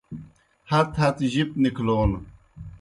[0.71, 2.11] ہت ہت جب نِکھلون